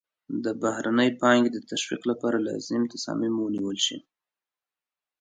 [0.43, 3.97] د بهرنۍ پانګې د تشویق لپاره لازم تصامیم ونیول شي.